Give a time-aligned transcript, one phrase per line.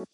[0.00, 0.12] Bonvenon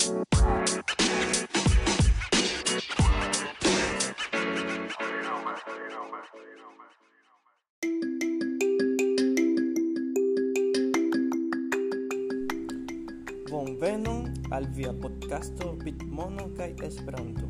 [14.51, 17.47] al via podcasto Bitmono kaj Esperanto.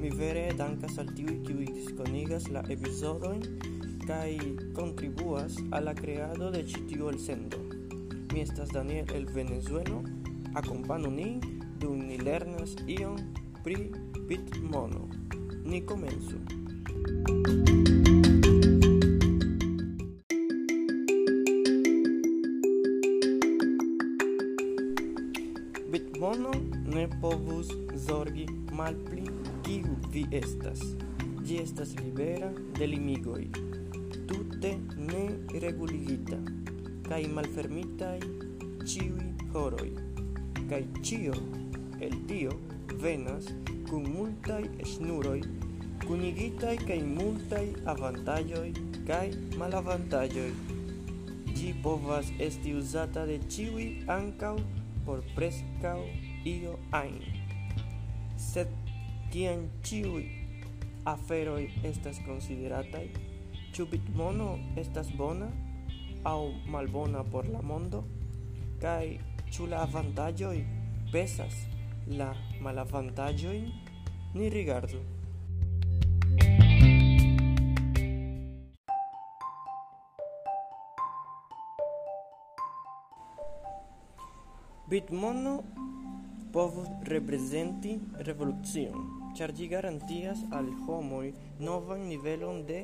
[0.00, 3.40] Mi vere dankas al tiuj kiuj diskonigas la epizodojn
[4.04, 4.36] kaj
[4.76, 7.56] kontribuas al la kreado de ĉi tiu elsendo.
[8.34, 10.02] Mi estas Daniel el Venezuelo,
[10.54, 11.53] akompanu nin
[11.84, 13.18] dum ni lernas ion
[13.64, 13.76] pri
[14.28, 15.08] bitmono.
[15.64, 16.38] Ni komencu.
[25.92, 26.52] Bitmono
[26.94, 27.68] ne povus
[28.06, 29.26] zorgi malpli
[29.66, 30.80] kiu vi estas.
[31.44, 33.44] Ĝi estas libera de limigoj,
[34.24, 34.72] tute
[35.12, 35.26] ne
[35.66, 36.40] reguligita
[37.10, 38.18] kaj malfermitaj
[38.88, 40.13] ĉiuj horoj
[40.70, 41.34] kaj ĉio
[42.06, 42.54] el tio
[43.02, 43.50] venas
[43.88, 45.40] kun multaj ŝnuroj
[46.04, 48.68] kunigitaj kaj multaj avantaĝoj
[49.08, 49.26] kaj
[49.60, 50.48] malavantaĝoj.
[51.54, 54.54] Ĝi povas esti uzata de ĉiuj ankaŭ
[55.04, 56.00] por prescau
[56.48, 57.20] io ain
[58.40, 58.72] Sed
[59.32, 60.24] kiam ciui
[61.04, 63.06] aferoi estas consideratai,
[63.76, 65.50] ĉu bitmono estas bona
[66.24, 68.04] au malbona por la mondo?
[68.84, 69.18] kai
[69.54, 70.56] Ĉu la avantaĝoj
[71.12, 71.54] pesas
[72.20, 72.26] la
[72.66, 73.68] malavantaĝojn?
[74.34, 74.98] Ni rigardu.
[84.90, 85.54] Bitmono
[86.58, 87.94] povus reprezenti
[88.30, 89.06] revolucion,
[89.38, 91.30] ĉar ĝi garantias al homoj
[91.62, 92.82] novan nivelon de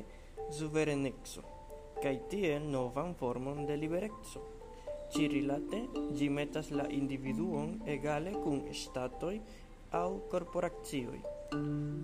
[0.61, 1.43] suvereneco
[1.99, 4.60] kaj tiel novan formon de libereco.
[5.11, 5.79] Cirilate,
[6.15, 9.41] gi metas la individuon egale cum statoi
[9.99, 11.19] au korporacioj.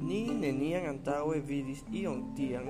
[0.08, 2.68] Ni nenian antaue vidis ion tian,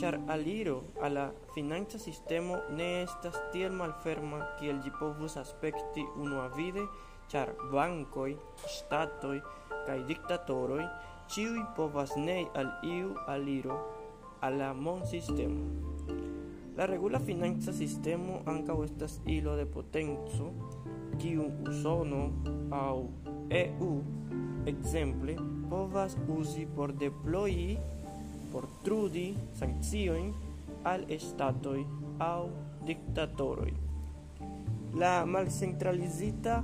[0.00, 6.86] char aliro a la financa sistemo ne estas tiel malferma kiel gi povus aspekti unuavide,
[7.28, 8.32] char bancoi,
[8.78, 9.42] statoi,
[9.86, 10.86] kaj dictatoroi,
[11.28, 13.76] ciui povas nei al iu aliro
[14.40, 15.62] a la monsistemo.
[16.76, 20.52] La regula financa sistemo anca estas ilo de potenco,
[21.18, 22.30] kiu Usono
[22.70, 23.08] au
[23.48, 24.02] EU
[24.66, 25.36] exemple,
[25.70, 27.78] povas usi por deploi,
[28.52, 30.34] por trudi sancioin,
[30.84, 31.86] al estatoi
[32.18, 32.50] au
[32.84, 33.72] dictatoroi.
[34.94, 36.62] La malcentralizita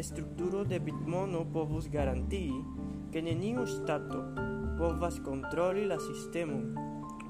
[0.00, 2.52] strukturo de Bitmono povus garantii,
[3.10, 4.22] ke neniu stato
[4.76, 6.85] povas kontroli la sistemo,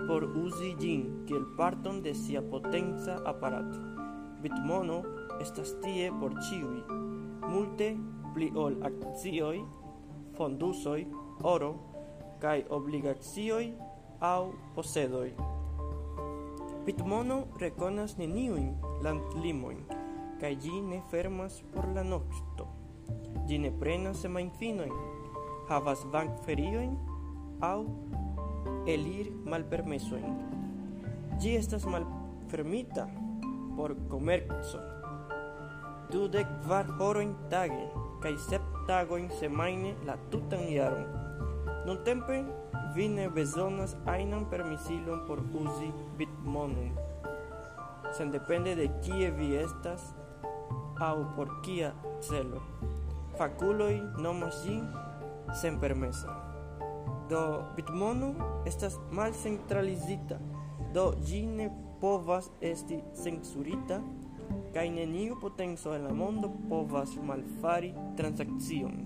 [0.07, 3.81] por uzi ĝin kiel parton de sia potenca aparato.
[4.43, 5.03] Bitmono
[5.41, 6.79] estas tie por ĉiuj,
[7.47, 7.91] multe
[8.35, 9.59] pli ol akcioj,
[10.37, 11.01] fondusoj,
[11.43, 11.73] oro
[12.41, 13.65] kaj obligacioj
[14.21, 14.41] aŭ
[14.77, 15.29] posedoj.
[16.87, 18.69] Bitmono rekonas neniujn
[19.05, 19.81] landlimojn
[20.41, 22.69] kaj ĝi ne fermas por la nokto.
[23.49, 24.93] Ĝi ne prenas semajnfinojn,
[25.71, 26.93] havas bankferiojn
[27.65, 27.79] aŭ
[28.87, 30.37] elir malpermesojn.
[31.43, 33.07] Ĝi estas malfermita
[33.77, 34.81] por komerco.
[36.13, 37.89] Dudek kvar horojn tage
[38.23, 41.09] kaj sep tagojn semajne la tutan jaron.
[41.87, 42.39] Nuntempe
[42.95, 46.95] vi ne bezonas ajnan permisilon por uzi bitmonon.
[48.17, 50.15] Sen depende de kie vi estas
[51.03, 51.93] aŭ por kia
[52.23, 52.63] celo.
[53.37, 54.87] Fakuloj nomas ĝin
[55.61, 56.46] senpermesa.
[57.31, 58.35] Do bitmono
[58.67, 60.39] estas malcentralizita,
[60.95, 61.67] do ĝi ne
[62.01, 64.01] povas esti censurita
[64.75, 68.97] kaj neniu potenco en la mondo povas malfari transakcion.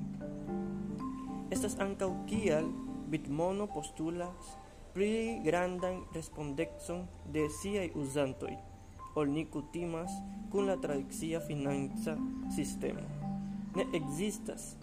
[1.50, 2.68] Estas ankaŭ kial
[3.10, 4.52] Bitmono postulas
[4.94, 7.00] pli grandan respondecon
[7.34, 8.52] de siaj uzantoj,
[9.18, 10.14] ol ni kutimas
[10.52, 12.14] kun la tradicia financa
[12.54, 13.02] sistemo.
[13.74, 14.76] Ne ekzistas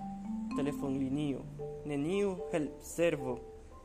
[0.58, 1.46] telefonlinio,
[1.88, 3.38] neniu helpservo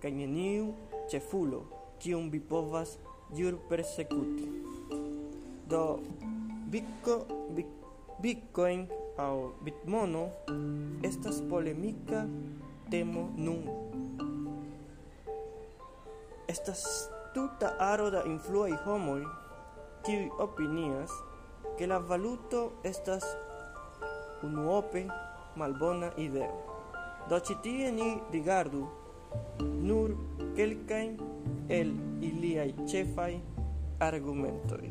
[0.02, 0.72] kaj neniu
[1.10, 1.62] ĉefulo,
[2.02, 2.96] kiun vi povas
[3.38, 4.48] jur persekuti.
[5.70, 5.82] Do
[6.72, 7.22] bitco,
[8.22, 8.86] Bitcoin
[9.18, 10.28] aŭ Bitmono
[11.02, 12.20] estas polemika
[12.90, 13.64] temo nun.
[16.48, 16.84] Estas
[17.34, 19.22] tuta aro da influaj homoj
[20.06, 21.10] kiuj opinias
[21.78, 23.26] ke la valuto estas
[24.42, 25.06] unuope
[25.56, 26.71] malbona ideo.
[27.28, 27.38] Do
[27.92, 28.86] ni rigardu
[29.60, 30.16] nur
[30.56, 31.16] kelkajn
[31.68, 33.32] el iliaj ĉefaj
[34.00, 34.90] argumentoj.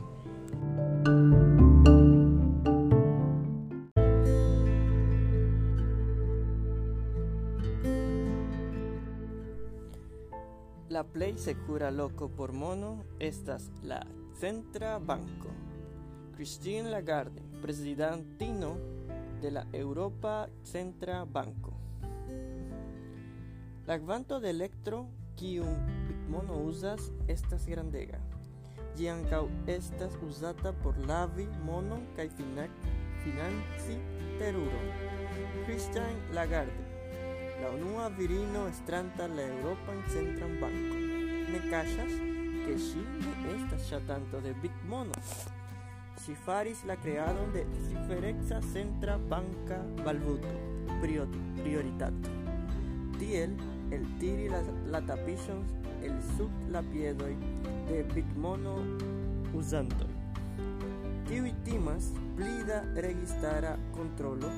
[10.91, 14.01] La plej sekura loco por mono estas la
[14.39, 15.51] Centra banco.
[16.35, 18.75] Christine Lagarde, presidentino
[19.41, 21.80] de la Europa Centra banco.
[23.87, 28.19] La kvanto de elektro kiun Bitmono uzas estas grandega.
[28.97, 29.39] Ĝi ankaŭ
[29.73, 33.95] estas uzata por lavi monon kaj financi
[34.37, 34.91] teruron.
[35.65, 36.83] Christian Lagarde,
[37.61, 40.99] la unua virino estranta la Europan Centran Banco.
[41.51, 42.13] Ne kaŝas,
[42.65, 45.23] ke ŝi ne estas ŝatanto de Bitmono.
[46.21, 50.53] Si faris la creadon de ciferexa centra banca valvuto
[51.01, 52.40] prioritato.
[53.31, 54.59] El tiri la,
[54.91, 54.99] la
[56.03, 57.31] el sub la piedoj
[57.87, 58.75] de pigmono
[59.55, 60.09] uzantoj.
[61.29, 64.49] Tiuj timas pli da registara kontrolo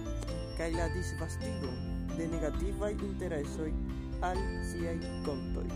[0.57, 1.77] kaj la disvastigon
[2.17, 3.69] de negativaj interesoj
[4.21, 4.41] al
[4.71, 5.67] siaj kontoj.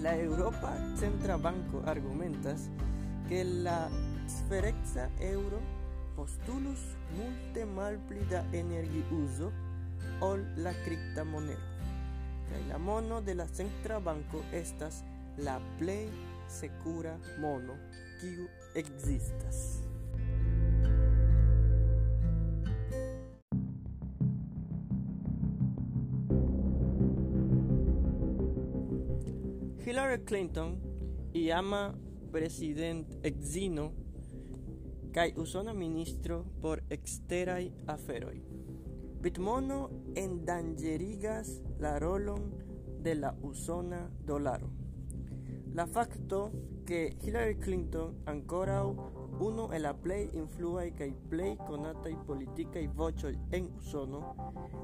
[0.00, 2.70] La Eŭropa Centra Banko argumentas,
[3.28, 3.90] ke la
[4.26, 5.60] sfereca eŭro
[6.16, 6.88] postulus
[7.18, 9.52] multe malpli da energiuzo
[10.20, 11.60] ol la cripta monero.
[12.48, 15.02] Kaj la mono de la centra banco estas
[15.38, 16.08] la plej
[16.48, 17.74] secura mono
[18.20, 19.82] kiu existas.
[29.84, 30.78] Hillary Clinton
[31.32, 31.94] iama
[32.32, 33.92] president exino
[35.12, 38.55] kai usona ministro por exterai aferoi.
[39.20, 42.52] Bitmono endangerigas la rolon
[43.02, 44.70] de la usona dolaro.
[45.74, 46.52] La facto
[46.86, 48.84] que Hillary Clinton ancora
[49.38, 49.94] uno el la
[50.96, 54.34] kai play conata i politica i vocho en Usono,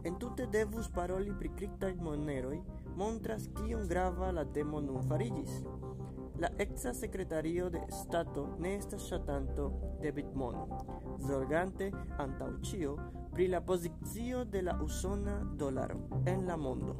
[0.03, 2.61] en tutte devus paroli pri cripta moneroi
[2.97, 5.63] montras kiom grava la temo nun farigis.
[6.43, 9.67] La exa secretario de stato ne estas ŝatanto
[10.03, 10.65] de bitmono,
[11.23, 11.87] zorgante
[12.25, 12.95] antaŭ ĉio
[13.31, 16.01] pri la pozicio de la usona dolaro
[16.33, 16.97] en la mondo.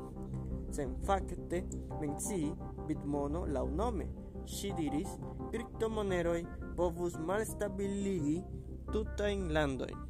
[0.71, 1.65] Sen fakte
[1.99, 2.53] mencii
[2.87, 4.07] bitmono laŭnome,
[4.47, 5.19] ŝi diris,
[5.51, 6.39] kriptomoneroj
[6.79, 8.39] povus malstabiligi
[8.93, 10.07] tutajn landojn.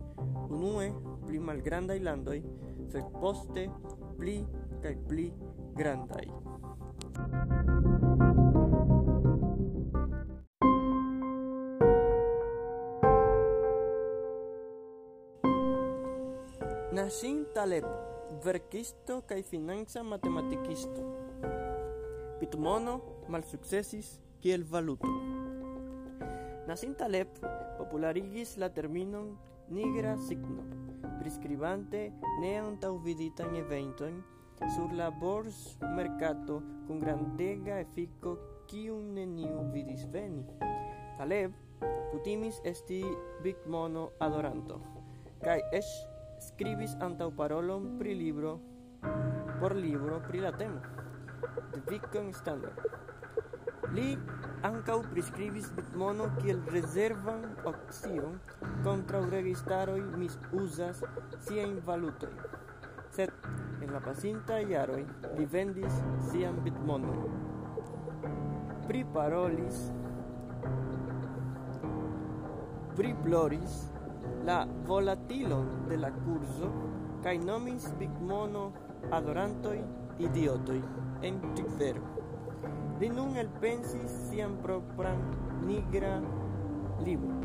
[0.50, 0.90] Unue
[1.25, 2.43] pli malgrandaj landoj,
[2.93, 3.64] sed poste
[4.20, 4.43] pli
[4.84, 5.31] kaj pli
[5.81, 6.29] grandaj.
[17.53, 17.85] Taleb,
[18.45, 21.03] verkisto kaj financa matematikisto.
[22.41, 22.95] Pitmono
[23.29, 25.11] malsukcesis kiel valuto.
[26.65, 27.35] Nassim Taleb
[27.77, 29.35] popularigis la terminon
[29.69, 30.65] nigra signo,
[31.19, 32.01] priskribante
[32.41, 34.23] neantaŭviditan eventon
[34.73, 38.39] sur la bors mercato kun grandega efiko
[38.71, 40.47] kiun neniu vidis veni.
[41.21, 41.53] Taleb
[42.15, 43.03] kutimis esti
[43.45, 44.81] bigmono adoranto,
[45.45, 45.93] kaj eĉ
[46.43, 48.59] scribis antau parolon pri libro
[49.61, 50.81] por libro pri la temo
[51.75, 52.79] de Bitcoin Standard".
[53.93, 54.17] Li
[54.65, 58.39] ancau prescribis bitmono kiel rezervan opcion
[59.31, 61.03] registaroi mis usas
[61.47, 62.33] sien valutoi.
[63.12, 63.31] Sed
[63.83, 65.05] en la pasintaj iaroi
[65.37, 65.99] li vendis
[66.31, 66.63] sian
[69.15, 69.84] parolis
[72.96, 73.92] pri ploris
[74.44, 76.69] la volatilon de la curso
[77.22, 78.72] kai nomis Bitmono
[79.11, 79.81] adorantoi
[80.19, 80.82] idiotoi
[81.22, 82.01] en Twitter.
[82.99, 85.20] Li nun el pensis sian propran
[85.67, 86.20] nigra
[87.05, 87.37] libro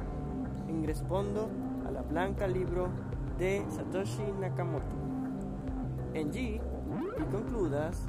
[0.67, 1.49] en respondo
[1.87, 2.89] a la blanca libro
[3.37, 4.97] de Satoshi Nakamoto.
[6.13, 6.59] En gi,
[7.17, 8.01] li concludas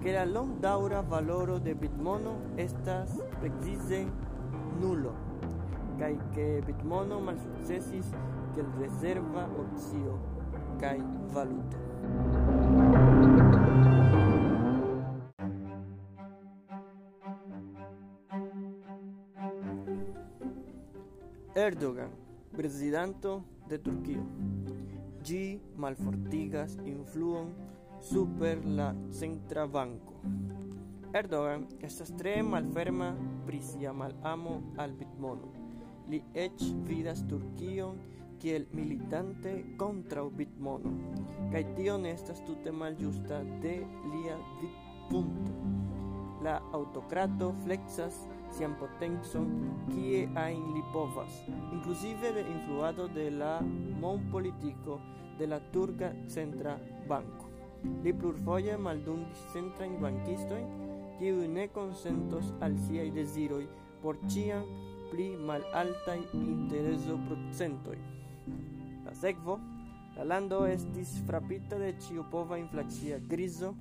[0.00, 4.06] que la long daura valoro de Bitmono estas precise
[4.80, 5.31] nulo
[6.00, 8.12] kaj ke bitmono malsukcesis
[8.54, 10.18] kiel rezerva opcio
[10.80, 10.98] kaj
[11.34, 11.78] valuto.
[21.54, 22.10] Erdogan,
[22.56, 24.24] prezidanto de Turkio.
[25.22, 27.52] Ĝi malfortigas influon
[28.02, 30.16] super la centra banko.
[31.14, 33.12] Erdogan estas tre malferma
[33.46, 35.61] pri sia malamo al bitmono.
[36.10, 37.98] Li eĉ vidas Turkion
[38.42, 40.90] kiel militante kontraŭ Bitmono,
[41.52, 43.74] kaj tio ne estas tute malĝusta de
[44.10, 45.54] lia vidpunkto.
[46.42, 48.18] La autokrato flexas
[48.56, 49.46] sian potencon
[49.92, 51.38] kie ajn li povas,
[51.76, 53.52] inklusive de influado de la
[54.02, 54.98] monpolitiko
[55.38, 56.74] de la turka centra
[57.08, 57.52] banko.
[58.02, 60.66] Li plurfoje maldungis centrajn bankistojn,
[61.20, 63.62] kiuj ne konsentos al siaj deziroj
[64.02, 64.66] por ĉiam
[65.12, 67.98] pli malaltaj interesoprocentoj.
[69.04, 69.58] La sekvo,
[70.16, 73.74] la lando estis frapita de ĉiopova inflacia krizo,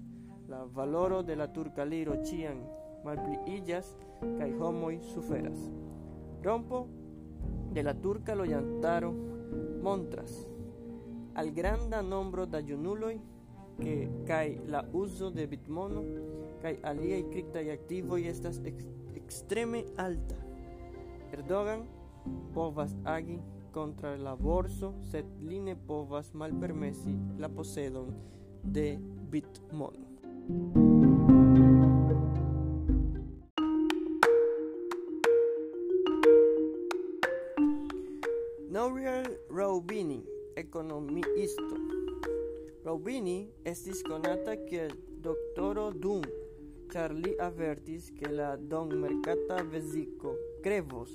[0.52, 2.62] la valoro de la turka liro ĉiam
[3.08, 5.68] malpliiĝas kaj homoj suferas.
[6.44, 6.86] Rompo
[7.72, 9.14] de la turka loĝantaro
[9.82, 10.42] montras
[11.36, 13.16] al granda nombro da junuloj
[13.80, 13.96] ke
[14.28, 16.04] kaj la uzo de bitmono
[16.62, 18.60] kaj aliaj kriptaj aktivoj estas
[19.16, 20.41] ekstreme alta.
[21.32, 21.86] Erdogan
[22.54, 23.40] povas agi
[23.72, 28.12] contra la borso, sed li ne povas malpermesi la posedon
[28.64, 29.00] de
[29.32, 30.12] bitmono.
[38.70, 40.20] Nouriel Roubini,
[40.56, 41.76] economiisto.
[42.84, 44.92] Roubini estis conata kiel
[45.24, 46.24] doktoro Dum,
[46.92, 49.64] char li avertis ke la don mercata
[50.64, 51.12] krevos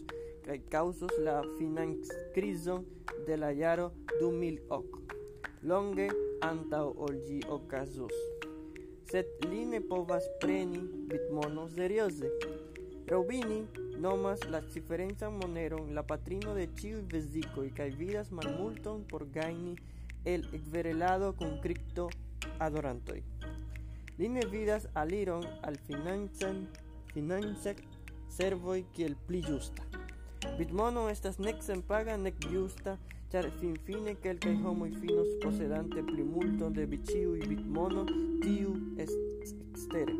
[0.46, 2.84] kaj kaŭzos la financkrizon
[3.26, 4.98] de la jaro du mil ok,
[5.62, 6.06] longe
[6.48, 8.14] antaŭ ol ĝi okazos.
[9.10, 12.30] Sed li povas preni bitmonon serioze.
[13.10, 13.58] Robini
[14.06, 19.76] nomas la ciferencan moneron la patrino de ĉiuj vezikoj kaj vidas malmulton por gajni
[20.24, 22.08] el ekverelado kun kripto
[22.58, 23.20] adorantoj.
[24.18, 26.66] Li ne vidas aliron al financan
[27.12, 27.74] financa
[28.28, 29.82] servoj kiel pli ĝusta.
[30.58, 32.96] Bitmono estas nek senpaga, nek ĝusta,
[33.32, 38.06] ĉar finfine kelkaj homoj finos posedante plimulton de ĉiuj bitmono,
[38.44, 40.16] tiu estas ekstere.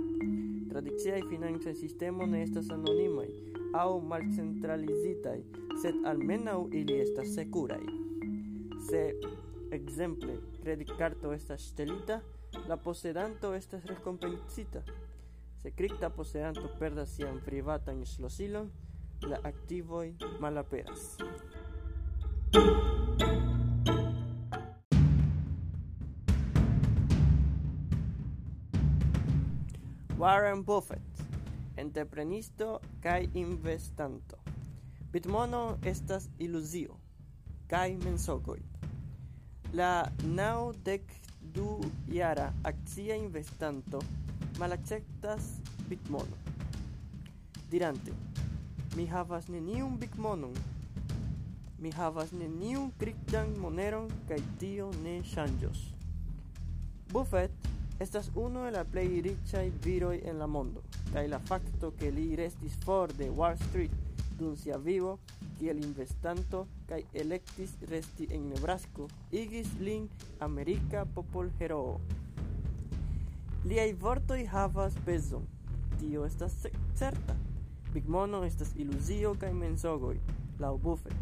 [0.70, 3.28] Tradiciaj financaj sistemoj ne estas anonimaj
[3.76, 5.38] aŭ malcentralizitaj,
[5.82, 7.82] sed almenaŭ ili estas sekuraj.
[8.90, 9.02] Se
[9.76, 12.20] Ekzemple, kreditkarto estas ŝtelita,
[12.68, 14.82] la posedanto estas rekompencita.
[15.66, 18.68] Se cripta posedanto perdas sian privatan ŝlosilon,
[19.26, 21.16] la aktivoj malaperas.
[30.20, 31.25] Warren Buffett,
[31.76, 32.68] entreprenisto
[33.02, 34.38] kaj investanto.
[35.11, 36.94] Bitmono estas iluzio
[37.66, 38.61] kaj mensogoj.
[39.75, 39.90] La
[40.23, 41.11] naŭdek
[41.58, 44.04] du jara akcia investanto
[44.58, 46.36] malacceptas bitmono.
[47.70, 48.12] dirante:
[48.96, 50.54] Mi havas neniun bitmonon,
[51.78, 55.82] mi havas neniun kriptan moneron kaj tio ne shanjos.
[57.12, 57.52] Buffett
[58.00, 60.82] estas unu el la plei riĉaj viroi en la mondo,
[61.12, 63.92] kaj la fakto ke li restis for de Wall Street
[64.38, 65.18] dun sia vivo
[65.58, 70.08] kiel investanto kaj elektis resti en Nebraska igis lin
[70.40, 72.00] Amerika popolheroo.
[73.66, 75.46] Liaj vortoj havas pezon,
[75.99, 76.52] tio estas
[76.94, 77.35] certa.
[77.94, 80.20] Bigmono estas iluzio kaj mensogoj,
[80.62, 81.16] laŭ Buffett,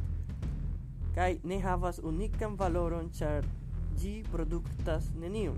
[1.15, 3.49] kaj ne havas unikan valoron, ĉar
[4.03, 5.57] ĝi produktas nenion.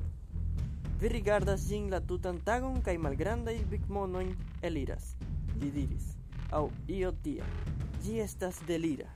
[1.01, 4.35] Vi rigardas ĝin la tutan tagon kaj malgrandaj bigmonojn
[4.71, 5.15] eliras,
[5.59, 6.13] li diris,
[6.55, 6.69] aŭ
[7.01, 7.51] io tia.
[8.05, 9.16] Ĝi estas delira.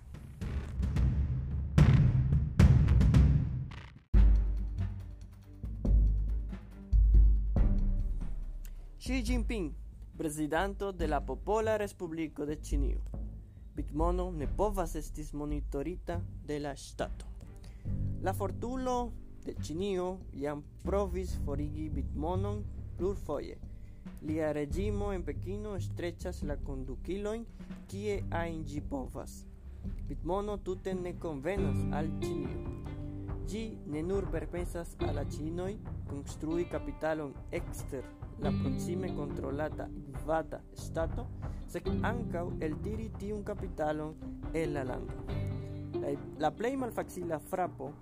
[9.11, 9.73] Xi Jinping,
[10.17, 13.01] prezidanto de la Popola Respubliko de Ĉinio.
[13.75, 17.27] Bitmono ne povas estis monitorita de la ŝtato.
[18.23, 18.95] La fortulo
[19.43, 22.63] de Chinio jam provis forigi bitmonon
[23.01, 23.59] plurfoje.
[24.23, 27.49] Lia regimo en Pekino estrechas la kondukilojn
[27.91, 29.41] kie ajn ĝi povas.
[30.07, 32.79] Bitmono tute ne konvenas al Chinio.
[33.51, 35.73] Ĝi ne nur permesas al la ĉinoj
[36.07, 38.07] konstrui kapitalon ekster
[38.41, 39.89] la proxime controlata
[40.25, 41.27] vata stato,
[41.67, 44.15] sec ancau el eltiri tiun capitalon
[44.53, 45.25] el la lando.
[46.01, 47.93] La, la plei malfaxila frapo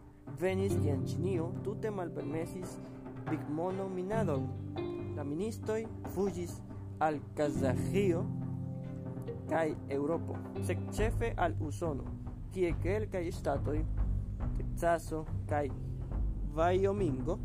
[0.41, 2.79] venis kiam Ancinio tute malpermesis
[3.29, 4.49] pigmonominadon.
[5.17, 6.61] La ministoi fugis
[7.01, 8.25] al Kazajio
[9.49, 12.05] kai Europo, sec ĉefe al Usono,
[12.53, 13.81] kie kelkaj statoi,
[14.59, 15.71] Texaso kai
[16.55, 17.39] Vaiomingo,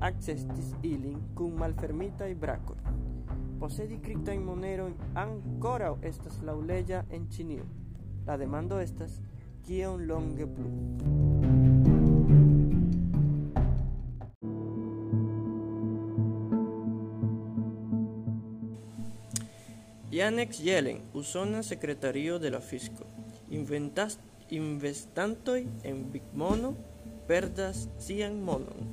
[0.00, 2.76] acceptis ilin kun malfermitaj brakoj.
[3.60, 7.66] Posedi kriptajn monerojn ankoraŭ estas laŭleĝa en Ĉinio.
[8.26, 9.20] La demando estas:
[9.66, 10.70] kiom longe plu?
[20.10, 23.04] Janek Yellen, usona sekretario de la Fisco,
[23.50, 24.18] investas
[24.50, 26.74] investantoj en Big Mono
[27.28, 28.90] perdas sian monon.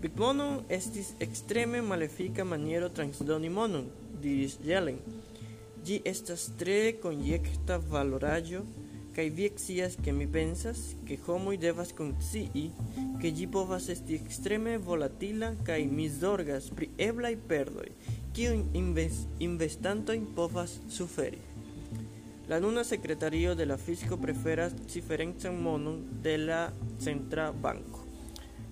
[0.00, 3.84] Bigmonon estis ekstreme malefika maniero transdoni monon,
[4.22, 4.96] diris Jelen.
[5.84, 8.62] Ĝi estas tre konjekta valoraĵo
[9.16, 12.64] kaj vi scias ke mi pensas ke homoj devas konscii
[13.20, 17.88] ke ĝi povas esti ekstreme volatila kaj mi zorgas pri eblaj perdoj,
[18.32, 18.64] kiujn
[19.50, 21.44] investantoj povas suferi.
[22.48, 26.68] La nuna sekretario de la fisko preferas diferencan monon de la
[27.04, 27.99] centra banko.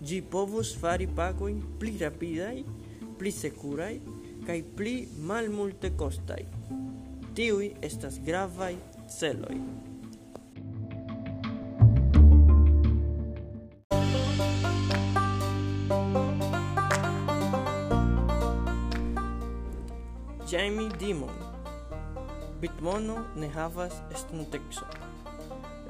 [0.02, 2.64] gi povus fari pagoin pli rapidai,
[3.18, 3.96] pli securai,
[4.46, 4.94] kaj pli
[5.28, 6.44] malmultekostaj.
[7.34, 8.76] Tiui estas gravai
[9.18, 9.60] celoi.
[20.48, 21.48] Jamie Dimon
[22.60, 24.86] Bitmono ne havas estontexo.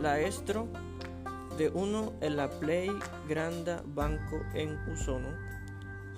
[0.04, 0.66] La estro
[1.58, 2.88] de uno è la plej
[3.26, 5.32] granda Banco en Usono,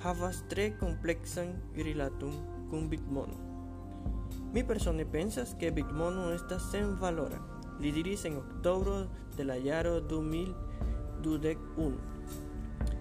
[0.04, 2.34] havas tre kompleksan rilaton
[2.68, 3.36] kun Bitmono.
[4.52, 7.40] Mi persone pensas ke Bitmono estas senvalora,
[7.80, 11.96] li diris en oktobro de la jaro 2021.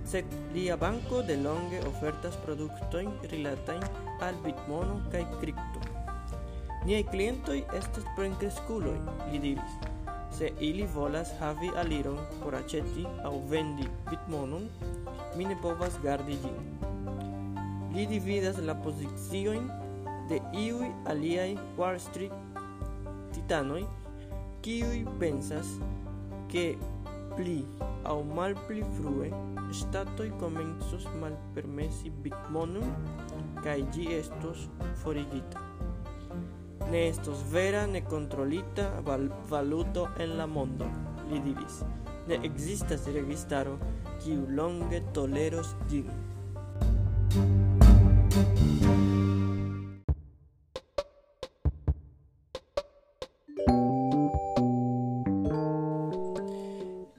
[0.07, 3.83] Sed lia banko delonge ofertas produktojn rilatajn
[4.23, 5.83] al Bitmono kaj kripto.
[6.87, 8.95] Niaj klientoj estas plenkreskuloj,
[9.27, 9.88] li diris.
[10.39, 14.69] Se ili volas havi aliron por aĉeti aŭ vendi bitmonon,
[15.35, 16.61] mi ne povas gardi ĝin.
[17.91, 19.65] Li dividas la poziciojn
[20.29, 21.49] de iuj aliaj
[21.81, 22.31] Wall Street
[23.35, 23.81] titanoj,
[24.63, 25.73] kiuj pensas
[26.53, 26.65] ke
[27.35, 27.59] pli
[28.07, 29.33] aŭ malpli frue
[29.81, 32.95] ŝtatoj komencos malpermesi bitmonon
[33.59, 34.69] kaj ĝi estos
[35.03, 35.67] forigita.
[36.91, 40.87] Ne estos vera ne controlita val valuto en la mondo
[41.29, 41.83] li diris.
[42.27, 43.77] Ne existas registaro
[44.23, 46.09] kiu longe toleros ĝin.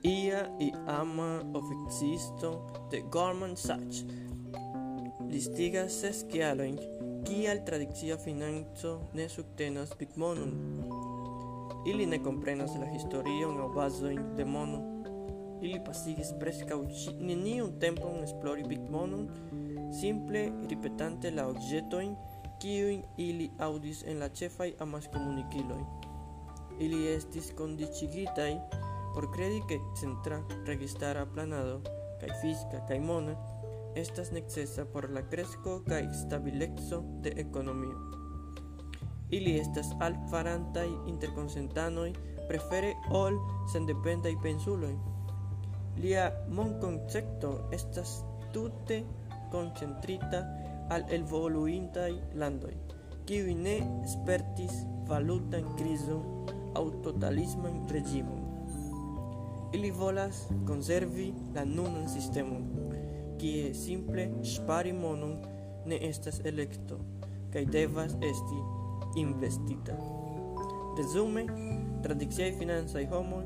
[0.03, 2.55] Ia i ama oficisto
[2.91, 4.05] de Goldman Sachs.
[5.31, 6.79] Listigas ses kialojn
[7.31, 10.53] kial tradicia financo ne subtenas bitmonon.
[11.87, 14.81] Ili ne comprenas la historion aŭ bazoin de mono.
[15.63, 16.81] Ili pasigis prescau
[17.21, 19.29] neniun tempon esplori bitmonon,
[20.01, 22.17] simple ripetante la objetoin
[22.59, 25.81] kiuin ili audis en la ĉefaj amaskomunikiloj.
[26.81, 28.57] Ili estis condicigitai
[29.15, 31.79] por credi ke centra registara planado
[32.21, 33.39] kai fisca, kai mona
[33.95, 37.97] estas necesa por la cresco kaj stabileco de ekonomio.
[39.31, 42.13] Ili estas altfarantaj interkonsentanoj
[42.49, 43.39] prefere ol
[43.73, 44.95] sendependaj pensuloj.
[46.03, 48.21] Lia monkoncepto estas
[48.53, 49.03] tute
[49.53, 50.43] koncentrita
[50.91, 52.75] al evoluintaj landoj,
[53.27, 53.77] kiuj ne
[54.11, 56.23] spertis valutan krizon
[56.79, 58.47] aŭ totalisman reĝimon.
[59.79, 62.90] Ili volas konservi la nunan sistemon
[63.41, 65.39] kie simple spari monon
[65.89, 67.01] ne estas elekto
[67.55, 68.61] kaj devas esti
[69.21, 69.97] investita.
[70.99, 71.47] Resume,
[72.05, 73.45] tradiciaj financaj homoj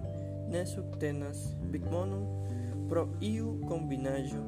[0.51, 2.27] ne subtenas bigmonon
[2.89, 4.43] pro iu kombinaĵo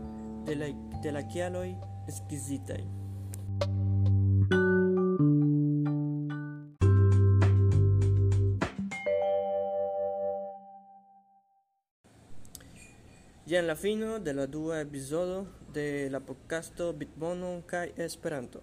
[0.46, 0.68] de la,
[1.02, 1.68] de la kialoj
[2.08, 2.82] esquizitaj.
[13.46, 18.60] Jen la fino de la dua episodio de la podcasto Bitmono kai Esperanto.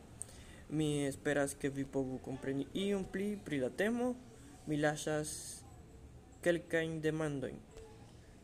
[0.69, 4.09] Mi esperas ke vi povu kompreni iom pli pri la temo.
[4.67, 5.63] Mi lasas
[6.43, 7.55] kelkajn demandojn.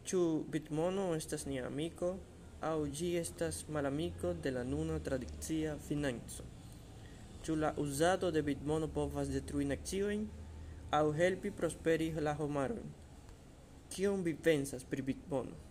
[0.08, 2.16] Ĉu Bitmono estas nia amiko
[2.72, 6.48] aŭ ĝi estas malamiko de la nuna tradicia financo?
[7.44, 10.30] Ĉu la uzado de Bitmono povas detrui naciojn
[10.92, 12.94] aŭ helpi prosperi la homarojn?
[13.90, 15.66] Kion vi pensas pri Bitmono?